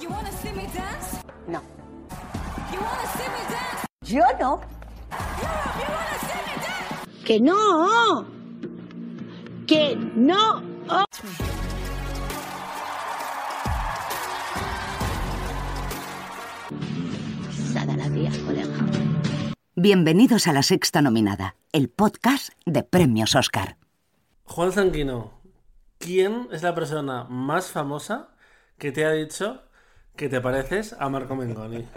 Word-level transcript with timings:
You 0.00 0.08
wanna 0.10 0.30
see 0.30 0.52
me 0.52 0.62
dance? 0.72 1.18
No. 1.48 1.60
You 2.72 2.80
wanna 2.80 3.06
see 3.16 3.28
me 3.34 3.42
dance? 3.50 3.86
Yo 4.02 4.22
no. 4.38 4.60
Europe, 5.10 5.74
you 5.80 5.88
wanna 5.90 6.18
see 6.28 6.40
me 6.46 6.54
dance? 6.62 7.24
Que 7.24 7.40
no. 7.40 8.26
Que 9.66 9.96
no. 9.96 10.62
Sada 17.72 17.96
la 17.96 18.08
tía, 18.10 18.30
colega. 18.46 18.76
Bienvenidos 19.74 20.46
a 20.46 20.52
La 20.52 20.62
Sexta 20.62 21.02
Nominada, 21.02 21.56
el 21.72 21.88
podcast 21.88 22.50
de 22.66 22.84
Premios 22.84 23.34
Oscar. 23.34 23.76
Juan 24.44 24.70
Zanquino, 24.70 25.32
¿quién 25.98 26.46
es 26.52 26.62
la 26.62 26.76
persona 26.76 27.24
más 27.24 27.72
famosa 27.72 28.28
que 28.78 28.92
te 28.92 29.04
ha 29.04 29.10
dicho 29.10 29.67
que 30.18 30.28
te 30.28 30.40
pareces 30.40 30.94
a 30.98 31.08
Marco 31.08 31.34
Mengoni? 31.34 31.86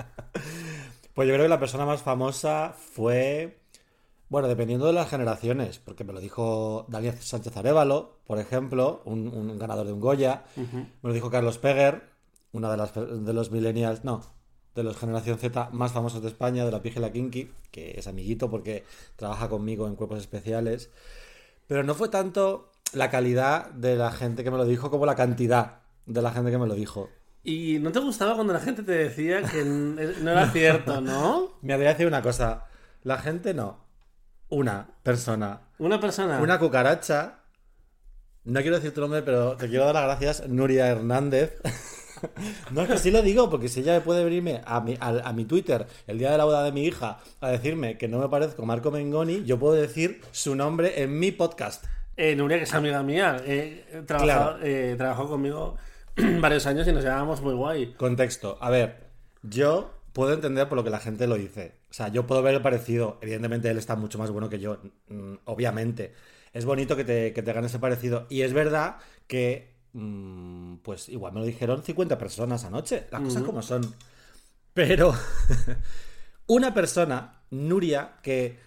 Pues 1.13 1.27
yo 1.27 1.33
creo 1.33 1.43
que 1.43 1.49
la 1.49 1.59
persona 1.59 1.85
más 1.85 2.03
famosa 2.03 2.73
fue. 2.73 3.59
Bueno, 4.29 4.47
dependiendo 4.47 4.85
de 4.85 4.93
las 4.93 5.09
generaciones, 5.09 5.77
porque 5.77 6.05
me 6.05 6.13
lo 6.13 6.21
dijo 6.21 6.85
Daniel 6.87 7.17
Sánchez 7.19 7.57
Arevalo, 7.57 8.19
por 8.25 8.39
ejemplo, 8.39 9.01
un, 9.03 9.27
un 9.27 9.59
ganador 9.59 9.85
de 9.87 9.91
un 9.91 9.99
Goya. 9.99 10.45
Me 10.55 10.87
lo 11.03 11.11
dijo 11.11 11.29
Carlos 11.29 11.57
Peguer, 11.57 12.03
una 12.53 12.71
de, 12.71 12.77
las, 12.77 12.93
de 12.95 13.33
los 13.33 13.51
millennials, 13.51 14.05
no, 14.05 14.21
de 14.73 14.83
los 14.83 14.95
generación 14.95 15.37
Z 15.37 15.69
más 15.73 15.91
famosos 15.91 16.21
de 16.21 16.29
España, 16.29 16.63
de 16.63 16.71
la 16.71 16.81
Pige 16.81 16.99
y 16.99 17.01
la 17.01 17.11
Kinky, 17.11 17.51
que 17.71 17.99
es 17.99 18.07
amiguito 18.07 18.49
porque 18.49 18.85
trabaja 19.17 19.49
conmigo 19.49 19.85
en 19.85 19.97
cuerpos 19.97 20.19
especiales. 20.19 20.91
Pero 21.67 21.83
no 21.83 21.93
fue 21.93 22.07
tanto 22.07 22.71
la 22.93 23.09
calidad 23.09 23.69
de 23.71 23.97
la 23.97 24.11
gente 24.11 24.45
que 24.45 24.51
me 24.51 24.57
lo 24.57 24.63
dijo 24.63 24.89
como 24.89 25.05
la 25.05 25.15
cantidad 25.15 25.79
de 26.05 26.21
la 26.21 26.31
gente 26.31 26.51
que 26.51 26.57
me 26.57 26.67
lo 26.67 26.75
dijo. 26.75 27.09
¿Y 27.43 27.79
no 27.79 27.91
te 27.91 27.99
gustaba 27.99 28.35
cuando 28.35 28.53
la 28.53 28.59
gente 28.59 28.83
te 28.83 28.91
decía 28.91 29.41
que 29.41 29.61
n- 29.61 29.95
no 30.21 30.31
era 30.31 30.49
cierto, 30.51 31.01
no? 31.01 31.53
Me 31.61 31.75
voy 31.75 31.85
a 31.85 31.89
decir 31.89 32.05
una 32.07 32.21
cosa. 32.21 32.65
La 33.03 33.17
gente 33.17 33.53
no. 33.53 33.79
Una 34.49 34.87
persona. 35.03 35.61
Una 35.79 35.99
persona... 35.99 36.39
Una 36.39 36.59
cucaracha. 36.59 37.39
No 38.43 38.59
quiero 38.61 38.75
decir 38.75 38.93
tu 38.93 39.01
nombre, 39.01 39.21
pero 39.23 39.55
te 39.55 39.67
quiero 39.69 39.85
dar 39.85 39.95
las 39.95 40.03
gracias, 40.05 40.47
Nuria 40.49 40.87
Hernández. 40.87 41.59
No 42.69 42.81
es 42.83 42.87
que 42.87 42.97
sí 42.99 43.09
lo 43.09 43.23
digo, 43.23 43.49
porque 43.49 43.67
si 43.67 43.79
ella 43.79 44.03
puede 44.03 44.23
venirme 44.23 44.61
a 44.65 44.79
mi, 44.79 44.95
a, 44.99 45.07
a 45.27 45.33
mi 45.33 45.43
Twitter 45.45 45.87
el 46.05 46.19
día 46.19 46.29
de 46.29 46.37
la 46.37 46.45
boda 46.45 46.63
de 46.63 46.71
mi 46.71 46.85
hija 46.85 47.17
a 47.39 47.49
decirme 47.49 47.97
que 47.97 48.07
no 48.07 48.19
me 48.19 48.29
parezco 48.29 48.63
Marco 48.63 48.91
Mengoni, 48.91 49.43
yo 49.43 49.57
puedo 49.57 49.73
decir 49.73 50.21
su 50.31 50.55
nombre 50.55 51.01
en 51.01 51.17
mi 51.17 51.31
podcast. 51.31 51.83
Eh, 52.15 52.35
Nuria, 52.35 52.57
que 52.57 52.65
es 52.65 52.73
amiga 52.75 53.01
mía, 53.01 53.37
eh, 53.43 54.03
Claro. 54.05 54.59
eh, 54.61 54.93
trabajó 54.99 55.27
conmigo 55.29 55.77
varios 56.41 56.65
años 56.65 56.87
y 56.87 56.91
nos 56.91 57.03
llevábamos 57.03 57.41
muy 57.41 57.53
guay. 57.53 57.93
Contexto. 57.93 58.57
A 58.61 58.69
ver, 58.69 59.07
yo 59.43 59.93
puedo 60.13 60.33
entender 60.33 60.67
por 60.67 60.77
lo 60.77 60.83
que 60.83 60.89
la 60.89 60.99
gente 60.99 61.27
lo 61.27 61.35
dice. 61.35 61.75
O 61.89 61.93
sea, 61.93 62.09
yo 62.09 62.27
puedo 62.27 62.41
ver 62.41 62.55
el 62.55 62.61
parecido. 62.61 63.17
Evidentemente 63.21 63.69
él 63.69 63.77
está 63.77 63.95
mucho 63.95 64.17
más 64.17 64.31
bueno 64.31 64.49
que 64.49 64.59
yo, 64.59 64.79
mm, 65.07 65.35
obviamente. 65.45 66.13
Es 66.53 66.65
bonito 66.65 66.95
que 66.95 67.03
te, 67.03 67.33
que 67.33 67.41
te 67.41 67.53
gane 67.53 67.67
ese 67.67 67.79
parecido. 67.79 68.27
Y 68.29 68.41
es 68.41 68.53
verdad 68.53 68.97
que, 69.27 69.75
mm, 69.93 70.77
pues 70.77 71.09
igual 71.09 71.33
me 71.33 71.39
lo 71.39 71.45
dijeron 71.45 71.83
50 71.83 72.17
personas 72.17 72.65
anoche. 72.65 73.07
Las 73.11 73.21
cosas 73.21 73.43
como 73.43 73.61
son. 73.61 73.95
Pero 74.73 75.13
una 76.47 76.73
persona, 76.73 77.43
Nuria, 77.49 78.17
que 78.21 78.59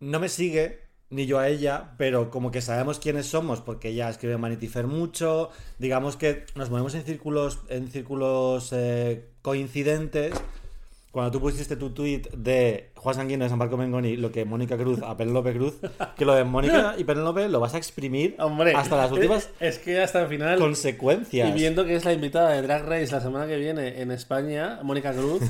no 0.00 0.20
me 0.20 0.28
sigue, 0.28 0.83
ni 1.14 1.26
yo 1.26 1.38
a 1.38 1.48
ella, 1.48 1.92
pero 1.96 2.28
como 2.28 2.50
que 2.50 2.60
sabemos 2.60 2.98
quiénes 2.98 3.26
somos, 3.26 3.60
porque 3.60 3.90
ella 3.90 4.10
escribe 4.10 4.34
en 4.34 4.40
Vanity 4.40 4.66
Fair 4.66 4.88
mucho, 4.88 5.50
digamos 5.78 6.16
que 6.16 6.44
nos 6.56 6.70
movemos 6.70 6.94
en 6.94 7.04
círculos, 7.04 7.60
en 7.68 7.88
círculos 7.88 8.70
eh, 8.72 9.28
coincidentes. 9.40 10.34
Cuando 11.12 11.30
tú 11.30 11.40
pusiste 11.40 11.76
tu 11.76 11.90
tweet 11.90 12.22
de 12.36 12.90
Juan 12.96 13.14
Sanguino 13.14 13.44
de 13.44 13.48
San 13.48 13.58
Marco 13.58 13.76
Mengoni, 13.76 14.16
lo 14.16 14.32
que 14.32 14.44
Mónica 14.44 14.76
Cruz 14.76 15.00
a 15.02 15.16
Penélope 15.16 15.52
Cruz, 15.52 15.74
que 16.18 16.24
lo 16.24 16.34
de 16.34 16.42
Mónica 16.42 16.96
y 16.98 17.04
Penélope 17.04 17.48
lo 17.48 17.60
vas 17.60 17.74
a 17.74 17.78
exprimir 17.78 18.34
Hombre, 18.40 18.72
hasta 18.74 18.96
las 18.96 19.12
últimas 19.12 19.50
Es, 19.60 19.78
que 19.78 20.02
hasta 20.02 20.22
el 20.22 20.28
final... 20.28 20.58
consecuencias. 20.58 21.48
Y 21.48 21.52
viendo 21.52 21.84
que 21.84 21.94
es 21.94 22.04
la 22.04 22.12
invitada 22.12 22.50
de 22.50 22.62
Drag 22.62 22.84
Race 22.84 23.12
la 23.12 23.20
semana 23.20 23.46
que 23.46 23.56
viene 23.56 24.02
en 24.02 24.10
España, 24.10 24.80
Mónica 24.82 25.12
Cruz, 25.12 25.42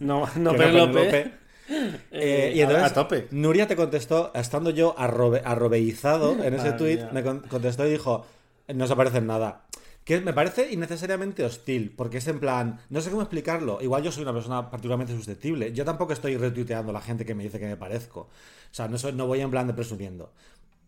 no, 0.00 0.26
no 0.36 0.52
Penélope, 0.56 1.32
Eh, 1.70 2.00
eh, 2.10 2.52
y 2.56 2.60
entonces, 2.60 2.84
a, 2.84 2.86
a 2.88 2.94
tope. 2.94 3.28
Nuria 3.30 3.66
te 3.68 3.76
contestó, 3.76 4.32
estando 4.34 4.70
yo 4.70 4.94
arrobe- 4.98 5.42
arrobeizado 5.44 6.42
en 6.42 6.54
ese 6.54 6.72
tweet, 6.72 7.06
me 7.12 7.22
con- 7.22 7.40
contestó 7.40 7.86
y 7.86 7.90
dijo, 7.92 8.26
no 8.68 8.86
se 8.86 8.96
parece 8.96 9.18
en 9.18 9.26
nada. 9.26 9.62
Que 10.04 10.20
me 10.20 10.32
parece 10.32 10.72
innecesariamente 10.72 11.44
hostil, 11.44 11.92
porque 11.96 12.18
es 12.18 12.26
en 12.26 12.40
plan, 12.40 12.80
no 12.88 13.00
sé 13.00 13.10
cómo 13.10 13.22
explicarlo. 13.22 13.78
Igual 13.80 14.02
yo 14.02 14.10
soy 14.10 14.22
una 14.24 14.32
persona 14.32 14.68
particularmente 14.70 15.12
susceptible. 15.14 15.72
Yo 15.72 15.84
tampoco 15.84 16.12
estoy 16.12 16.36
retuiteando 16.36 16.90
a 16.90 16.94
la 16.94 17.00
gente 17.00 17.24
que 17.24 17.34
me 17.34 17.44
dice 17.44 17.60
que 17.60 17.66
me 17.66 17.76
parezco. 17.76 18.20
O 18.22 18.28
sea, 18.74 18.88
no, 18.88 18.98
soy- 18.98 19.12
no 19.12 19.26
voy 19.26 19.40
en 19.40 19.50
plan 19.50 19.66
de 19.66 19.74
presumiendo. 19.74 20.32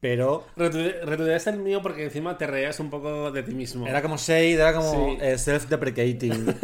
Pero 0.01 0.45
Retuite- 0.57 1.01
Retuiteaste 1.05 1.51
el 1.51 1.59
mío 1.61 1.81
porque 1.81 2.03
encima 2.05 2.37
te 2.37 2.49
reías 2.49 2.81
un 2.81 2.91
poco 2.91 3.31
de 3.31 3.45
ti 3.45 3.55
mismo. 3.55 3.87
era 3.87 4.03
como 4.03 4.17
shade, 4.17 4.55
era 4.55 4.75
como 4.75 4.91
Sí. 4.91 5.19
eh, 5.21 5.39
self-deprecating. 5.39 6.57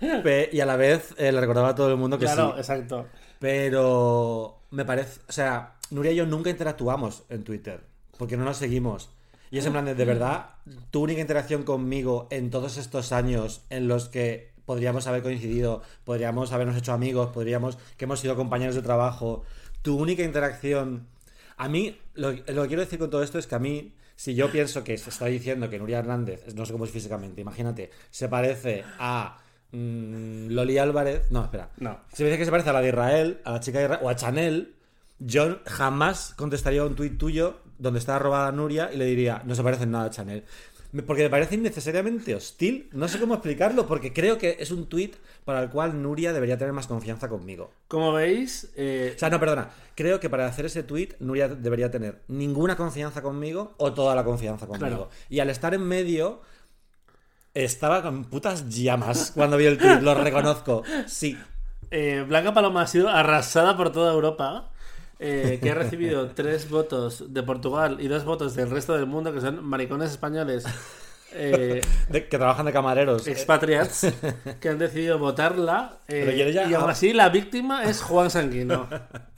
Y 0.52 0.60
a 0.60 0.66
la 0.66 0.76
vez 0.76 1.14
eh, 1.16 1.30
le 1.32 1.40
recordaba 1.40 1.68
a 1.70 1.74
todo 1.74 1.88
el 1.88 1.96
mundo 1.96 2.18
que 2.18 2.24
Claro, 2.26 2.52
sí. 2.54 2.58
exacto. 2.60 3.06
Pero 3.42 4.60
me 4.70 4.84
parece, 4.84 5.20
o 5.28 5.32
sea, 5.32 5.74
Nuria 5.90 6.12
y 6.12 6.14
yo 6.14 6.26
nunca 6.26 6.48
interactuamos 6.48 7.24
en 7.28 7.42
Twitter, 7.42 7.80
porque 8.16 8.36
no 8.36 8.44
nos 8.44 8.56
seguimos. 8.58 9.10
Y 9.50 9.58
es 9.58 9.66
en 9.66 9.72
plan 9.72 9.84
de, 9.84 9.96
de 9.96 10.04
verdad, 10.04 10.50
tu 10.92 11.02
única 11.02 11.20
interacción 11.20 11.64
conmigo 11.64 12.28
en 12.30 12.50
todos 12.50 12.76
estos 12.76 13.10
años 13.10 13.62
en 13.68 13.88
los 13.88 14.08
que 14.08 14.52
podríamos 14.64 15.08
haber 15.08 15.24
coincidido, 15.24 15.82
podríamos 16.04 16.52
habernos 16.52 16.76
hecho 16.76 16.92
amigos, 16.92 17.30
podríamos, 17.30 17.78
que 17.96 18.04
hemos 18.04 18.20
sido 18.20 18.36
compañeros 18.36 18.76
de 18.76 18.82
trabajo, 18.82 19.42
tu 19.82 19.96
única 19.96 20.22
interacción... 20.22 21.08
A 21.56 21.68
mí, 21.68 21.98
lo, 22.14 22.30
lo 22.30 22.62
que 22.62 22.68
quiero 22.68 22.82
decir 22.82 23.00
con 23.00 23.10
todo 23.10 23.24
esto 23.24 23.40
es 23.40 23.48
que 23.48 23.56
a 23.56 23.58
mí, 23.58 23.92
si 24.14 24.36
yo 24.36 24.52
pienso 24.52 24.84
que 24.84 24.96
se 24.96 25.10
está 25.10 25.26
diciendo 25.26 25.68
que 25.68 25.80
Nuria 25.80 25.98
Hernández, 25.98 26.54
no 26.54 26.64
sé 26.64 26.70
cómo 26.70 26.84
es 26.84 26.92
físicamente, 26.92 27.40
imagínate, 27.40 27.90
se 28.12 28.28
parece 28.28 28.84
a 29.00 29.41
mm, 29.72 30.48
Loli 30.50 30.78
Álvarez, 30.78 31.30
no, 31.30 31.42
espera, 31.44 31.70
No. 31.78 31.98
si 32.12 32.22
me 32.22 32.28
dice 32.30 32.38
que 32.38 32.44
se 32.44 32.50
parece 32.50 32.70
a 32.70 32.72
la 32.72 32.80
de 32.80 32.88
Israel, 32.88 33.40
a 33.44 33.52
la 33.52 33.60
chica 33.60 33.78
de 33.78 33.84
Israel, 33.84 34.00
o 34.04 34.08
a 34.08 34.16
Chanel, 34.16 34.74
yo 35.18 35.58
jamás 35.66 36.34
contestaría 36.36 36.84
un 36.84 36.94
tuit 36.94 37.18
tuyo 37.18 37.60
donde 37.78 37.98
está 37.98 38.18
robada 38.18 38.52
Nuria 38.52 38.90
y 38.92 38.96
le 38.96 39.04
diría, 39.06 39.42
no 39.44 39.54
se 39.54 39.62
parece 39.62 39.84
en 39.84 39.92
nada 39.92 40.04
a 40.06 40.10
Chanel. 40.10 40.44
Porque 41.06 41.22
me 41.22 41.30
parece 41.30 41.54
innecesariamente 41.54 42.34
hostil. 42.34 42.90
No 42.92 43.08
sé 43.08 43.18
cómo 43.18 43.32
explicarlo, 43.32 43.86
porque 43.86 44.12
creo 44.12 44.36
que 44.36 44.58
es 44.60 44.70
un 44.70 44.86
tuit 44.90 45.16
para 45.46 45.62
el 45.62 45.70
cual 45.70 46.02
Nuria 46.02 46.34
debería 46.34 46.58
tener 46.58 46.74
más 46.74 46.86
confianza 46.86 47.30
conmigo. 47.30 47.70
Como 47.88 48.12
veis, 48.12 48.70
eh, 48.76 49.12
O 49.16 49.18
sea, 49.18 49.30
no, 49.30 49.40
perdona. 49.40 49.70
Creo 49.94 50.20
que 50.20 50.28
para 50.28 50.46
hacer 50.46 50.66
ese 50.66 50.82
tuit, 50.82 51.14
Nuria 51.18 51.48
debería 51.48 51.90
tener 51.90 52.20
ninguna 52.28 52.76
confianza 52.76 53.22
conmigo 53.22 53.72
o 53.78 53.94
toda 53.94 54.14
la 54.14 54.22
confianza 54.22 54.66
conmigo. 54.66 54.86
Claro. 54.86 55.08
Y 55.30 55.40
al 55.40 55.48
estar 55.48 55.72
en 55.72 55.82
medio, 55.82 56.42
estaba 57.54 58.02
con 58.02 58.24
putas 58.24 58.68
llamas 58.68 59.32
cuando 59.34 59.56
vi 59.56 59.66
el 59.66 59.78
tuit, 59.78 60.00
lo 60.00 60.14
reconozco. 60.14 60.82
Sí. 61.06 61.38
eh, 61.90 62.24
Blanca 62.26 62.54
Paloma 62.54 62.82
ha 62.82 62.86
sido 62.86 63.08
arrasada 63.08 63.76
por 63.76 63.90
toda 63.92 64.12
Europa. 64.12 64.68
eh, 65.24 65.60
que 65.62 65.70
ha 65.70 65.74
recibido 65.74 66.30
tres 66.34 66.68
votos 66.68 67.32
de 67.32 67.42
Portugal 67.44 67.98
y 68.00 68.08
dos 68.08 68.24
votos 68.24 68.54
del 68.56 68.70
resto 68.70 68.94
del 68.94 69.06
mundo, 69.06 69.32
que 69.32 69.40
son 69.40 69.64
maricones 69.64 70.10
españoles 70.10 70.64
eh, 71.34 71.80
De- 72.08 72.28
que 72.28 72.38
trabajan 72.38 72.66
de 72.66 72.72
camareros. 72.72 73.26
expatriates, 73.28 74.12
que 74.60 74.68
han 74.68 74.78
decidido 74.78 75.18
votarla. 75.18 75.98
eh, 76.08 76.24
Pero 76.26 76.32
yo 76.32 76.48
ya- 76.48 76.68
y 76.68 76.74
aún 76.74 76.90
así, 76.90 77.12
la 77.12 77.28
víctima 77.28 77.84
es 77.84 78.02
Juan 78.02 78.30
Sanguino. 78.30 78.88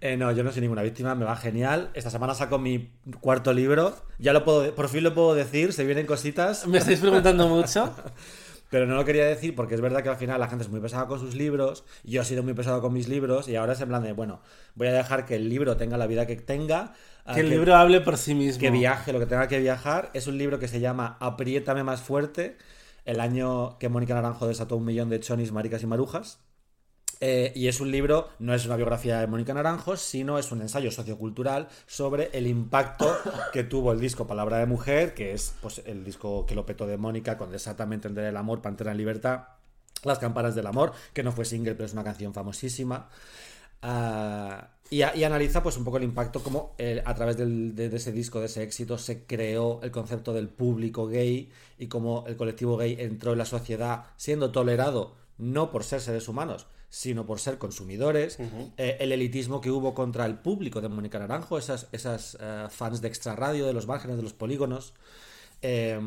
Eh, 0.00 0.16
no, 0.16 0.32
yo 0.32 0.42
no 0.42 0.50
soy 0.50 0.62
ninguna 0.62 0.82
víctima, 0.82 1.14
me 1.14 1.26
va 1.26 1.36
genial. 1.36 1.90
Esta 1.92 2.10
semana 2.10 2.34
saco 2.34 2.58
mi 2.58 2.90
cuarto 3.20 3.52
libro. 3.52 3.94
Ya 4.18 4.32
lo 4.32 4.44
puedo, 4.44 4.74
por 4.74 4.88
fin 4.88 5.04
lo 5.04 5.14
puedo 5.14 5.34
decir, 5.34 5.72
se 5.74 5.84
vienen 5.84 6.06
cositas. 6.06 6.66
Me 6.66 6.78
estáis 6.78 7.00
preguntando 7.00 7.48
mucho. 7.48 7.94
Pero 8.70 8.86
no 8.86 8.94
lo 8.94 9.04
quería 9.04 9.26
decir 9.26 9.54
porque 9.56 9.74
es 9.74 9.80
verdad 9.80 10.02
que 10.02 10.08
al 10.08 10.16
final 10.16 10.38
la 10.38 10.48
gente 10.48 10.64
es 10.64 10.70
muy 10.70 10.80
pesada 10.80 11.06
con 11.06 11.18
sus 11.18 11.34
libros. 11.34 11.84
Yo 12.04 12.22
he 12.22 12.24
sido 12.24 12.44
muy 12.44 12.54
pesado 12.54 12.80
con 12.80 12.92
mis 12.92 13.08
libros 13.08 13.48
y 13.48 13.56
ahora 13.56 13.72
es 13.72 13.80
en 13.80 13.88
plan 13.88 14.02
de, 14.02 14.12
bueno, 14.12 14.40
voy 14.76 14.86
a 14.86 14.92
dejar 14.92 15.26
que 15.26 15.34
el 15.34 15.48
libro 15.48 15.76
tenga 15.76 15.98
la 15.98 16.06
vida 16.06 16.24
que 16.24 16.36
tenga. 16.36 16.94
Que 17.34 17.40
el 17.40 17.50
libro 17.50 17.74
hable 17.74 18.00
por 18.00 18.16
sí 18.16 18.34
mismo. 18.34 18.60
que 18.60 18.70
viaje 18.70 19.12
lo 19.12 19.18
que 19.18 19.26
tenga 19.26 19.48
que 19.48 19.58
viajar. 19.58 20.10
Es 20.14 20.28
un 20.28 20.38
libro 20.38 20.60
que 20.60 20.68
se 20.68 20.80
llama 20.80 21.16
Apriétame 21.20 21.82
más 21.82 22.00
fuerte. 22.00 22.56
el 23.04 23.20
año 23.20 23.76
que 23.78 23.88
Mónica 23.88 24.14
Naranjo 24.14 24.46
desató 24.46 24.76
un 24.76 24.84
millón 24.84 25.10
de 25.10 25.18
chonis, 25.18 25.50
maricas 25.50 25.82
y 25.82 25.86
marujas. 25.86 26.38
Eh, 27.22 27.52
y 27.54 27.68
es 27.68 27.80
un 27.80 27.90
libro, 27.90 28.30
no 28.38 28.54
es 28.54 28.64
una 28.64 28.76
biografía 28.76 29.20
de 29.20 29.26
Mónica 29.26 29.52
Naranjo, 29.52 29.96
sino 29.98 30.38
es 30.38 30.52
un 30.52 30.62
ensayo 30.62 30.90
sociocultural 30.90 31.68
sobre 31.86 32.30
el 32.32 32.46
impacto 32.46 33.14
que 33.52 33.62
tuvo 33.62 33.92
el 33.92 34.00
disco 34.00 34.26
Palabra 34.26 34.56
de 34.58 34.64
Mujer, 34.64 35.12
que 35.12 35.32
es 35.34 35.52
pues, 35.60 35.82
el 35.84 36.02
disco 36.02 36.46
que 36.46 36.54
lo 36.54 36.64
petó 36.64 36.86
de 36.86 36.96
Mónica 36.96 37.36
con 37.36 37.50
Desatamente 37.50 38.08
Entender 38.08 38.24
el 38.30 38.36
Amor, 38.38 38.62
Pantera 38.62 38.92
en 38.92 38.96
Libertad, 38.96 39.42
Las 40.02 40.18
Campanas 40.18 40.54
del 40.54 40.66
Amor, 40.66 40.92
que 41.12 41.22
no 41.22 41.30
fue 41.30 41.44
single, 41.44 41.74
pero 41.74 41.84
es 41.84 41.92
una 41.92 42.04
canción 42.04 42.32
famosísima. 42.32 43.10
Ah, 43.82 44.68
y, 44.90 45.02
a- 45.02 45.14
y 45.14 45.24
analiza 45.24 45.62
pues 45.62 45.76
un 45.76 45.84
poco 45.84 45.98
el 45.98 46.04
impacto, 46.04 46.42
como 46.42 46.74
eh, 46.78 47.02
a 47.04 47.14
través 47.14 47.36
del- 47.36 47.74
de, 47.74 47.90
de 47.90 47.96
ese 47.98 48.12
disco, 48.12 48.40
de 48.40 48.46
ese 48.46 48.62
éxito, 48.62 48.96
se 48.98 49.24
creó 49.26 49.80
el 49.82 49.90
concepto 49.90 50.32
del 50.32 50.48
público 50.48 51.06
gay 51.06 51.50
y 51.78 51.86
cómo 51.88 52.24
el 52.26 52.36
colectivo 52.36 52.78
gay 52.78 52.96
entró 52.98 53.32
en 53.32 53.38
la 53.38 53.44
sociedad 53.44 54.04
siendo 54.16 54.50
tolerado 54.52 55.16
no 55.38 55.70
por 55.70 55.84
ser 55.84 56.00
seres 56.02 56.28
humanos, 56.28 56.66
sino 56.90 57.24
por 57.24 57.40
ser 57.40 57.56
consumidores. 57.56 58.38
Eh, 58.76 58.96
el 59.00 59.12
elitismo 59.12 59.60
que 59.62 59.70
hubo 59.70 59.94
contra 59.94 60.26
el 60.26 60.36
público 60.38 60.80
de 60.82 60.88
Mónica 60.90 61.18
Naranjo, 61.18 61.56
esas, 61.56 61.86
esas 61.92 62.36
eh, 62.40 62.66
fans 62.68 63.00
de 63.00 63.08
extra 63.08 63.34
radio, 63.36 63.66
de 63.66 63.72
los 63.72 63.86
márgenes, 63.86 64.16
de 64.18 64.22
los 64.24 64.34
polígonos. 64.34 64.92
eh, 65.62 66.00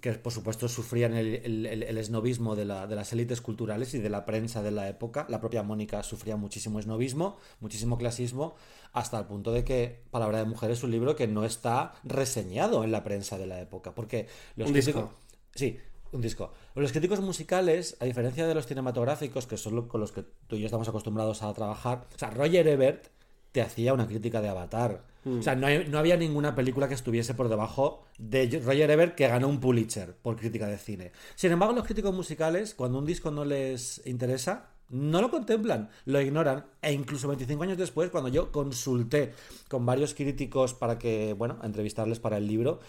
que 0.00 0.12
por 0.14 0.32
supuesto 0.32 0.68
sufrían 0.68 1.14
el, 1.14 1.36
el- 1.44 1.66
el- 1.66 1.82
el 1.84 1.98
esnovismo 1.98 2.56
de, 2.56 2.64
la- 2.64 2.88
de 2.88 2.96
las 2.96 3.12
élites 3.12 3.40
culturales 3.40 3.94
y 3.94 4.00
de 4.00 4.10
la 4.10 4.24
prensa 4.26 4.60
de 4.60 4.72
la 4.72 4.88
época. 4.88 5.24
La 5.28 5.38
propia 5.40 5.62
Mónica 5.62 6.02
sufría 6.02 6.36
muchísimo 6.36 6.80
esnovismo, 6.80 7.36
muchísimo 7.60 7.96
clasismo, 7.96 8.56
hasta 8.92 9.18
el 9.20 9.26
punto 9.26 9.52
de 9.52 9.62
que 9.64 10.00
Palabra 10.10 10.38
de 10.38 10.46
Mujer 10.46 10.72
es 10.72 10.82
un 10.82 10.90
libro 10.90 11.14
que 11.14 11.28
no 11.28 11.44
está 11.44 11.94
reseñado 12.02 12.82
en 12.82 12.90
la 12.90 13.04
prensa 13.04 13.38
de 13.38 13.46
la 13.46 13.60
época. 13.60 13.94
Porque 13.94 14.26
los 14.56 14.66
Un 14.68 14.74
críticos- 14.74 15.02
disco. 15.04 15.12
Sí, 15.54 15.78
un 16.12 16.20
disco. 16.20 16.52
Los 16.74 16.92
críticos 16.92 17.20
musicales, 17.20 17.96
a 18.00 18.04
diferencia 18.04 18.46
de 18.46 18.54
los 18.54 18.66
cinematográficos, 18.66 19.46
que 19.46 19.56
son 19.56 19.88
con 19.88 20.00
los 20.00 20.12
que 20.12 20.24
tú 20.46 20.56
y 20.56 20.60
yo 20.60 20.66
estamos 20.66 20.88
acostumbrados 20.88 21.42
a 21.42 21.52
trabajar, 21.54 22.06
o 22.14 22.18
sea, 22.18 22.30
Roger 22.30 22.68
Ebert 22.68 23.06
te 23.50 23.60
hacía 23.60 23.92
una 23.92 24.06
crítica 24.06 24.40
de 24.40 24.48
Avatar. 24.48 25.04
Mm. 25.24 25.38
O 25.38 25.42
sea, 25.42 25.54
no, 25.54 25.66
hay- 25.66 25.86
no 25.88 25.98
había 25.98 26.16
ninguna 26.16 26.54
película 26.54 26.88
que 26.88 26.94
estuviese 26.94 27.34
por 27.34 27.48
debajo 27.48 28.04
de 28.18 28.60
Roger 28.64 28.90
Ebert 28.90 29.14
que 29.14 29.28
ganó 29.28 29.48
un 29.48 29.60
Pulitzer 29.60 30.14
por 30.16 30.36
crítica 30.36 30.66
de 30.66 30.78
cine. 30.78 31.12
Sin 31.34 31.52
embargo, 31.52 31.74
los 31.74 31.84
críticos 31.84 32.14
musicales, 32.14 32.74
cuando 32.74 32.98
un 32.98 33.04
disco 33.06 33.30
no 33.30 33.44
les 33.44 34.00
interesa, 34.06 34.70
no 34.88 35.20
lo 35.22 35.30
contemplan, 35.30 35.90
lo 36.06 36.20
ignoran. 36.20 36.66
E 36.82 36.92
incluso 36.92 37.28
25 37.28 37.62
años 37.62 37.78
después, 37.78 38.10
cuando 38.10 38.28
yo 38.30 38.50
consulté 38.52 39.32
con 39.68 39.84
varios 39.86 40.12
críticos 40.14 40.74
para 40.74 40.98
que, 40.98 41.32
bueno, 41.34 41.58
entrevistarles 41.62 42.18
para 42.20 42.36
el 42.38 42.46
libro, 42.46 42.80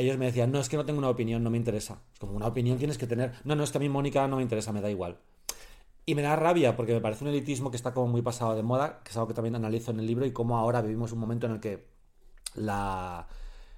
ellos 0.00 0.18
me 0.18 0.26
decían, 0.26 0.50
no, 0.50 0.58
es 0.60 0.68
que 0.68 0.76
no 0.76 0.84
tengo 0.84 0.98
una 0.98 1.08
opinión, 1.08 1.42
no 1.42 1.50
me 1.50 1.56
interesa. 1.56 2.02
Es 2.12 2.18
como 2.18 2.32
una 2.32 2.46
opinión 2.46 2.78
tienes 2.78 2.98
que 2.98 3.06
tener. 3.06 3.32
No, 3.44 3.54
no, 3.54 3.64
es 3.64 3.70
que 3.70 3.78
a 3.78 3.80
mí 3.80 3.88
Mónica 3.88 4.26
no 4.28 4.36
me 4.36 4.42
interesa, 4.42 4.72
me 4.72 4.80
da 4.80 4.90
igual. 4.90 5.18
Y 6.06 6.14
me 6.14 6.22
da 6.22 6.36
rabia 6.36 6.76
porque 6.76 6.92
me 6.92 7.00
parece 7.00 7.24
un 7.24 7.30
elitismo 7.30 7.70
que 7.70 7.76
está 7.76 7.92
como 7.92 8.08
muy 8.08 8.22
pasado 8.22 8.56
de 8.56 8.62
moda, 8.62 9.00
que 9.04 9.10
es 9.10 9.16
algo 9.16 9.28
que 9.28 9.34
también 9.34 9.54
analizo 9.54 9.90
en 9.90 10.00
el 10.00 10.06
libro 10.06 10.26
y 10.26 10.32
cómo 10.32 10.56
ahora 10.56 10.82
vivimos 10.82 11.12
un 11.12 11.18
momento 11.18 11.46
en 11.46 11.52
el 11.52 11.60
que 11.60 11.86
la, 12.54 13.28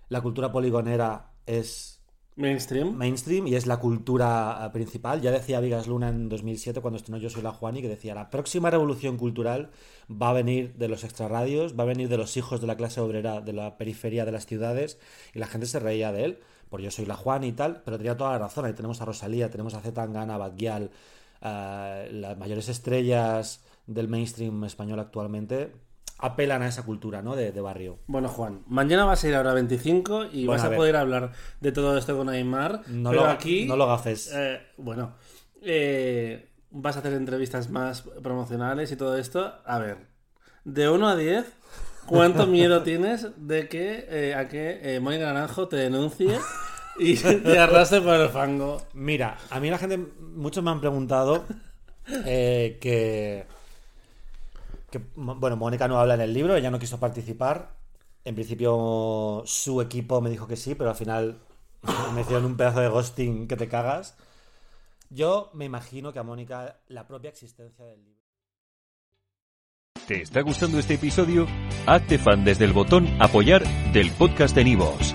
la 0.08 0.20
cultura 0.20 0.52
poligonera 0.52 1.32
es 1.46 2.01
Mainstream. 2.34 2.96
mainstream 2.96 3.46
y 3.46 3.56
es 3.56 3.66
la 3.66 3.78
cultura 3.78 4.64
eh, 4.64 4.70
principal. 4.70 5.20
Ya 5.20 5.30
decía 5.30 5.60
Vigas 5.60 5.86
Luna 5.86 6.08
en 6.08 6.30
2007 6.30 6.80
cuando 6.80 6.96
estrenó 6.96 7.18
Yo 7.18 7.28
soy 7.28 7.42
la 7.42 7.52
Juani 7.52 7.82
que 7.82 7.88
decía 7.88 8.14
la 8.14 8.30
próxima 8.30 8.70
revolución 8.70 9.18
cultural 9.18 9.70
va 10.10 10.30
a 10.30 10.32
venir 10.32 10.74
de 10.74 10.88
los 10.88 11.04
extrarradios, 11.04 11.78
va 11.78 11.82
a 11.82 11.86
venir 11.86 12.08
de 12.08 12.16
los 12.16 12.36
hijos 12.38 12.62
de 12.62 12.66
la 12.66 12.76
clase 12.76 13.02
obrera 13.02 13.42
de 13.42 13.52
la 13.52 13.76
periferia 13.76 14.24
de 14.24 14.32
las 14.32 14.46
ciudades 14.46 14.98
y 15.34 15.40
la 15.40 15.46
gente 15.46 15.66
se 15.66 15.78
reía 15.78 16.10
de 16.10 16.24
él 16.24 16.38
por 16.70 16.80
Yo 16.80 16.90
soy 16.90 17.04
la 17.04 17.16
Juani 17.16 17.48
y 17.48 17.52
tal, 17.52 17.82
pero 17.84 17.98
tenía 17.98 18.16
toda 18.16 18.32
la 18.32 18.38
razón. 18.38 18.64
Ahí 18.64 18.72
tenemos 18.72 19.02
a 19.02 19.04
Rosalía, 19.04 19.50
tenemos 19.50 19.74
a 19.74 19.82
Zetangana, 19.82 20.36
a 20.36 20.38
Batguial, 20.38 20.90
eh, 21.42 22.08
las 22.12 22.38
mayores 22.38 22.70
estrellas 22.70 23.62
del 23.86 24.08
mainstream 24.08 24.64
español 24.64 25.00
actualmente 25.00 25.72
apelan 26.22 26.62
a 26.62 26.68
esa 26.68 26.84
cultura, 26.84 27.20
¿no? 27.20 27.36
De, 27.36 27.52
de 27.52 27.60
barrio. 27.60 27.98
Bueno, 28.06 28.28
Juan, 28.28 28.62
mañana 28.68 29.04
vas 29.04 29.22
a 29.24 29.28
ir 29.28 29.34
a 29.34 29.40
hora 29.40 29.52
25 29.54 30.26
y 30.32 30.46
Bueno, 30.46 30.62
vas 30.62 30.72
a 30.72 30.74
poder 30.76 30.96
hablar 30.96 31.32
de 31.60 31.72
todo 31.72 31.98
esto 31.98 32.16
con 32.16 32.28
Aymar. 32.28 32.82
No 32.88 33.10
pero 33.10 33.22
lo- 33.24 33.28
aquí. 33.30 33.66
no 33.66 33.76
lo 33.76 33.86
gafes. 33.86 34.30
eh, 34.32 34.60
bueno, 34.76 35.14
eh, 35.62 36.48
vas 36.70 36.96
a 36.96 37.00
hacer 37.00 37.12
entrevistas 37.14 37.68
más 37.70 38.02
promocionales 38.22 38.90
y 38.92 38.96
todo 38.96 39.18
esto. 39.18 39.52
A 39.66 39.78
ver, 39.78 39.98
de 40.64 40.88
1 40.88 41.08
a 41.08 41.16
10, 41.16 41.44
¿cuánto 42.06 42.46
miedo 42.46 42.82
tienes 42.84 43.26
de 43.36 43.68
que 43.68 44.06
eh, 44.08 44.34
a 44.34 44.48
que 44.48 44.98
Mónica 45.02 45.24
Naranjo 45.26 45.66
te 45.68 45.76
denuncie 45.76 46.38
y 46.98 47.16
te 47.16 47.58
arrastre 47.58 48.00
por 48.00 48.14
el 48.14 48.28
fango? 48.28 48.80
Mira, 48.94 49.38
a 49.50 49.58
mí 49.60 49.70
la 49.70 49.78
gente, 49.78 49.98
muchos 50.20 50.62
me 50.62 50.70
han 50.70 50.80
preguntado 50.80 51.44
que, 52.24 53.46
bueno, 55.14 55.56
Mónica 55.56 55.88
no 55.88 55.98
habla 55.98 56.14
en 56.14 56.20
el 56.20 56.34
libro, 56.34 56.56
ella 56.56 56.70
no 56.70 56.78
quiso 56.78 57.00
participar. 57.00 57.76
En 58.24 58.34
principio 58.34 59.42
su 59.46 59.80
equipo 59.80 60.20
me 60.20 60.30
dijo 60.30 60.46
que 60.46 60.56
sí, 60.56 60.74
pero 60.74 60.90
al 60.90 60.96
final 60.96 61.38
me 62.14 62.20
hicieron 62.20 62.44
un 62.44 62.56
pedazo 62.56 62.80
de 62.80 62.88
ghosting 62.88 63.48
que 63.48 63.56
te 63.56 63.68
cagas. 63.68 64.16
Yo 65.10 65.50
me 65.54 65.64
imagino 65.64 66.12
que 66.12 66.18
a 66.18 66.22
Mónica 66.22 66.80
la 66.88 67.06
propia 67.06 67.30
existencia 67.30 67.84
del 67.84 68.02
libro. 68.04 68.22
¿Te 70.06 70.22
está 70.22 70.40
gustando 70.40 70.78
este 70.78 70.94
episodio? 70.94 71.46
Hazte 71.86 72.18
fan 72.18 72.44
desde 72.44 72.64
el 72.64 72.72
botón 72.72 73.06
Apoyar 73.20 73.62
del 73.92 74.10
podcast 74.12 74.54
de 74.54 74.64
Nivos. 74.64 75.14